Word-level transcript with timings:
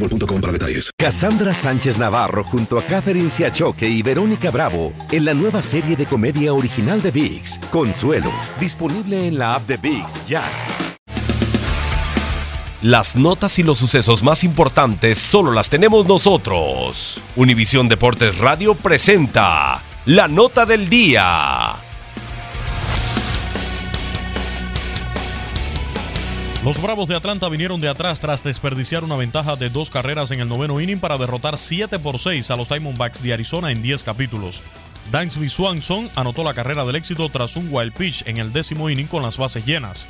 boostmobile.com 0.00 0.40
para 0.40 0.52
detalles. 0.52 0.90
Cassandra 0.98 1.54
Sánchez 1.54 1.98
Navarro 1.98 2.42
junto 2.44 2.78
a 2.78 2.82
Catherine 2.82 3.30
Siachoque 3.30 3.88
y 3.88 4.02
Verónica 4.02 4.50
Bravo 4.50 4.92
en 5.12 5.24
la 5.24 5.34
nueva 5.34 5.62
serie 5.62 5.96
de 5.96 6.06
comedia 6.06 6.52
original 6.52 7.00
de 7.00 7.10
VIX, 7.10 7.58
Consuelo, 7.70 8.32
disponible 8.58 9.26
en 9.26 9.38
la 9.38 9.54
app 9.54 9.66
de 9.66 9.76
VIX 9.76 10.26
ya. 10.26 10.44
Las 12.82 13.14
notas 13.14 13.58
y 13.58 13.62
los 13.62 13.78
sucesos 13.78 14.22
más 14.22 14.42
importantes 14.42 15.18
solo 15.18 15.52
las 15.52 15.68
tenemos 15.68 16.06
nosotros. 16.06 17.22
Univisión 17.36 17.90
Deportes 17.90 18.38
Radio 18.38 18.74
presenta 18.74 19.82
la 20.06 20.28
nota 20.28 20.64
del 20.64 20.88
día. 20.88 21.74
Los 26.62 26.80
Bravos 26.82 27.08
de 27.08 27.16
Atlanta 27.16 27.48
vinieron 27.48 27.80
de 27.80 27.88
atrás 27.88 28.20
tras 28.20 28.42
desperdiciar 28.42 29.02
una 29.02 29.16
ventaja 29.16 29.56
de 29.56 29.70
dos 29.70 29.88
carreras 29.88 30.30
en 30.30 30.40
el 30.40 30.48
noveno 30.48 30.78
inning 30.78 31.00
para 31.00 31.16
derrotar 31.16 31.56
7 31.56 31.98
por 31.98 32.18
6 32.18 32.50
a 32.50 32.56
los 32.56 32.68
Diamondbacks 32.68 33.22
de 33.22 33.32
Arizona 33.32 33.72
en 33.72 33.80
10 33.80 34.02
capítulos. 34.02 34.62
Dansby 35.10 35.48
Swanson 35.48 36.10
anotó 36.16 36.44
la 36.44 36.52
carrera 36.52 36.84
del 36.84 36.96
éxito 36.96 37.30
tras 37.30 37.56
un 37.56 37.68
wild 37.70 37.94
pitch 37.94 38.24
en 38.26 38.36
el 38.36 38.52
décimo 38.52 38.90
inning 38.90 39.06
con 39.06 39.22
las 39.22 39.38
bases 39.38 39.64
llenas. 39.64 40.06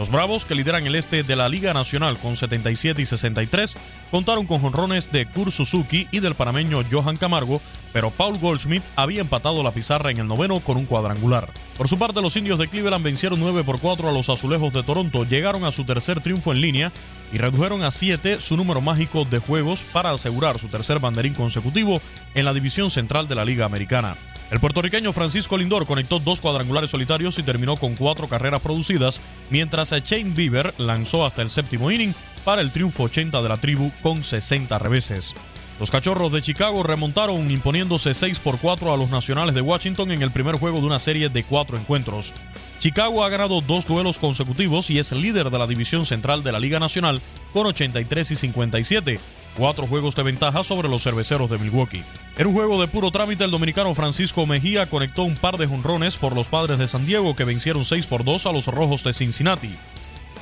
Los 0.00 0.08
Bravos, 0.08 0.46
que 0.46 0.54
lideran 0.54 0.86
el 0.86 0.94
este 0.94 1.24
de 1.24 1.36
la 1.36 1.50
Liga 1.50 1.74
Nacional 1.74 2.16
con 2.16 2.34
77 2.34 3.02
y 3.02 3.04
63, 3.04 3.76
contaron 4.10 4.46
con 4.46 4.62
jonrones 4.62 5.12
de 5.12 5.26
Kurt 5.26 5.50
Suzuki 5.52 6.08
y 6.10 6.20
del 6.20 6.34
panameño 6.34 6.82
Johan 6.90 7.18
Camargo, 7.18 7.60
pero 7.92 8.10
Paul 8.10 8.38
Goldschmidt 8.38 8.82
había 8.96 9.20
empatado 9.20 9.62
la 9.62 9.72
pizarra 9.72 10.10
en 10.10 10.16
el 10.16 10.26
noveno 10.26 10.60
con 10.60 10.78
un 10.78 10.86
cuadrangular. 10.86 11.50
Por 11.76 11.86
su 11.86 11.98
parte, 11.98 12.22
los 12.22 12.34
indios 12.38 12.58
de 12.58 12.68
Cleveland 12.68 13.04
vencieron 13.04 13.40
9 13.40 13.62
por 13.62 13.78
4 13.78 14.08
a 14.08 14.12
los 14.12 14.30
azulejos 14.30 14.72
de 14.72 14.82
Toronto, 14.82 15.24
llegaron 15.24 15.66
a 15.66 15.72
su 15.72 15.84
tercer 15.84 16.22
triunfo 16.22 16.52
en 16.52 16.62
línea 16.62 16.92
y 17.30 17.36
redujeron 17.36 17.82
a 17.82 17.90
7 17.90 18.40
su 18.40 18.56
número 18.56 18.80
mágico 18.80 19.26
de 19.26 19.38
juegos 19.38 19.84
para 19.92 20.12
asegurar 20.12 20.58
su 20.58 20.68
tercer 20.68 20.98
banderín 20.98 21.34
consecutivo 21.34 22.00
en 22.34 22.46
la 22.46 22.54
división 22.54 22.90
central 22.90 23.28
de 23.28 23.34
la 23.34 23.44
Liga 23.44 23.66
Americana. 23.66 24.16
El 24.50 24.58
puertorriqueño 24.58 25.12
Francisco 25.12 25.56
Lindor 25.56 25.86
conectó 25.86 26.18
dos 26.18 26.40
cuadrangulares 26.40 26.90
solitarios 26.90 27.38
y 27.38 27.44
terminó 27.44 27.76
con 27.76 27.94
cuatro 27.94 28.28
carreras 28.28 28.60
producidas, 28.60 29.20
mientras 29.48 29.92
Shane 29.92 30.34
Bieber 30.34 30.74
lanzó 30.76 31.24
hasta 31.24 31.42
el 31.42 31.50
séptimo 31.50 31.90
inning 31.90 32.14
para 32.44 32.60
el 32.60 32.72
triunfo 32.72 33.04
80 33.04 33.40
de 33.42 33.48
la 33.48 33.58
tribu 33.58 33.92
con 34.02 34.24
60 34.24 34.76
reveses. 34.80 35.34
Los 35.78 35.90
Cachorros 35.90 36.32
de 36.32 36.42
Chicago 36.42 36.82
remontaron 36.82 37.50
imponiéndose 37.50 38.12
6 38.12 38.40
por 38.40 38.58
4 38.58 38.92
a 38.92 38.96
los 38.96 39.08
Nacionales 39.08 39.54
de 39.54 39.62
Washington 39.62 40.10
en 40.10 40.20
el 40.20 40.32
primer 40.32 40.56
juego 40.56 40.80
de 40.80 40.86
una 40.86 40.98
serie 40.98 41.28
de 41.28 41.44
cuatro 41.44 41.78
encuentros. 41.78 42.34
Chicago 42.80 43.24
ha 43.24 43.28
ganado 43.28 43.60
dos 43.60 43.86
duelos 43.86 44.18
consecutivos 44.18 44.90
y 44.90 44.98
es 44.98 45.12
líder 45.12 45.48
de 45.48 45.58
la 45.58 45.66
división 45.66 46.06
central 46.06 46.42
de 46.42 46.52
la 46.52 46.60
Liga 46.60 46.78
Nacional 46.78 47.22
con 47.52 47.66
83 47.66 48.30
y 48.30 48.36
57, 48.36 49.20
cuatro 49.56 49.86
juegos 49.86 50.14
de 50.16 50.22
ventaja 50.22 50.64
sobre 50.64 50.88
los 50.88 51.02
cerveceros 51.02 51.50
de 51.50 51.58
Milwaukee. 51.58 52.02
En 52.36 52.46
un 52.46 52.54
juego 52.54 52.80
de 52.80 52.88
puro 52.88 53.10
trámite, 53.10 53.44
el 53.44 53.50
dominicano 53.50 53.94
Francisco 53.94 54.46
Mejía 54.46 54.86
conectó 54.86 55.24
un 55.24 55.36
par 55.36 55.58
de 55.58 55.66
jonrones 55.66 56.16
por 56.16 56.34
los 56.34 56.48
padres 56.48 56.78
de 56.78 56.88
San 56.88 57.06
Diego 57.06 57.36
que 57.36 57.44
vencieron 57.44 57.84
6 57.84 58.06
por 58.06 58.24
2 58.24 58.46
a 58.46 58.52
los 58.52 58.66
Rojos 58.66 59.04
de 59.04 59.12
Cincinnati. 59.12 59.76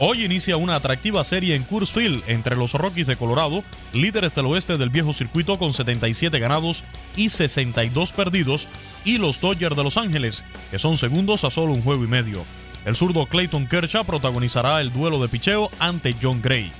Hoy 0.00 0.24
inicia 0.24 0.56
una 0.56 0.76
atractiva 0.76 1.24
serie 1.24 1.56
en 1.56 1.64
Coors 1.64 1.90
Field 1.90 2.22
entre 2.28 2.54
los 2.54 2.74
Rockies 2.74 3.08
de 3.08 3.16
Colorado, 3.16 3.64
líderes 3.92 4.32
del 4.32 4.46
oeste 4.46 4.76
del 4.76 4.90
viejo 4.90 5.12
circuito 5.12 5.58
con 5.58 5.72
77 5.72 6.38
ganados 6.38 6.84
y 7.16 7.30
62 7.30 8.12
perdidos, 8.12 8.68
y 9.04 9.18
los 9.18 9.40
Dodgers 9.40 9.76
de 9.76 9.82
Los 9.82 9.96
Ángeles, 9.96 10.44
que 10.70 10.78
son 10.78 10.98
segundos 10.98 11.42
a 11.42 11.50
solo 11.50 11.72
un 11.72 11.82
juego 11.82 12.04
y 12.04 12.06
medio. 12.06 12.44
El 12.84 12.94
zurdo 12.94 13.26
Clayton 13.26 13.66
Kershaw 13.66 14.04
protagonizará 14.04 14.80
el 14.80 14.92
duelo 14.92 15.20
de 15.20 15.28
picheo 15.28 15.68
ante 15.80 16.14
John 16.22 16.40
Gray. 16.40 16.70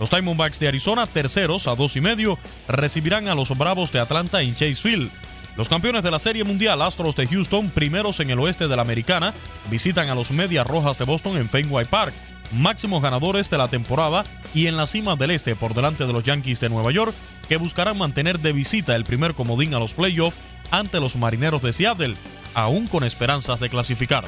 Los 0.00 0.08
Diamondbacks 0.08 0.58
de 0.58 0.66
Arizona, 0.66 1.06
terceros 1.06 1.68
a 1.68 1.74
dos 1.74 1.94
y 1.94 2.00
medio, 2.00 2.38
recibirán 2.66 3.28
a 3.28 3.34
los 3.34 3.56
Bravos 3.56 3.92
de 3.92 4.00
Atlanta 4.00 4.40
en 4.40 4.54
Chase 4.54 4.76
Field. 4.76 5.10
Los 5.58 5.68
campeones 5.68 6.02
de 6.02 6.10
la 6.10 6.18
Serie 6.18 6.42
Mundial, 6.42 6.80
Astros 6.80 7.14
de 7.16 7.26
Houston, 7.26 7.68
primeros 7.68 8.18
en 8.20 8.30
el 8.30 8.38
oeste 8.38 8.66
de 8.66 8.76
la 8.76 8.80
Americana, 8.80 9.34
visitan 9.70 10.08
a 10.08 10.14
los 10.14 10.30
Medias 10.30 10.66
Rojas 10.66 10.96
de 10.96 11.04
Boston 11.04 11.36
en 11.36 11.50
Fenway 11.50 11.84
Park, 11.84 12.14
máximos 12.50 13.02
ganadores 13.02 13.50
de 13.50 13.58
la 13.58 13.68
temporada 13.68 14.24
y 14.54 14.68
en 14.68 14.78
la 14.78 14.86
cima 14.86 15.16
del 15.16 15.32
este 15.32 15.54
por 15.54 15.74
delante 15.74 16.06
de 16.06 16.14
los 16.14 16.24
Yankees 16.24 16.60
de 16.60 16.70
Nueva 16.70 16.92
York, 16.92 17.14
que 17.46 17.58
buscarán 17.58 17.98
mantener 17.98 18.38
de 18.38 18.54
visita 18.54 18.96
el 18.96 19.04
primer 19.04 19.34
comodín 19.34 19.74
a 19.74 19.78
los 19.78 19.92
playoffs 19.92 20.38
ante 20.70 20.98
los 20.98 21.16
Marineros 21.16 21.60
de 21.60 21.74
Seattle, 21.74 22.16
aún 22.54 22.86
con 22.86 23.04
esperanzas 23.04 23.60
de 23.60 23.68
clasificar. 23.68 24.24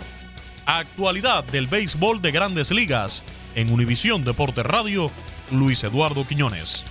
Actualidad 0.67 1.45
del 1.45 1.67
béisbol 1.67 2.21
de 2.21 2.31
grandes 2.31 2.71
ligas 2.73 3.25
en 3.55 3.73
Univisión 3.73 4.23
Deporte 4.23 4.63
Radio 4.63 5.11
Luis 5.53 5.85
Eduardo 5.85 6.27
Quiñones. 6.27 6.85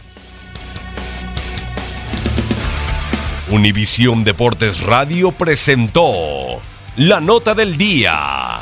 Univisión 3.50 4.24
Deportes 4.24 4.82
Radio 4.82 5.32
presentó 5.32 6.62
la 6.96 7.20
nota 7.20 7.54
del 7.54 7.78
día. 7.78 8.62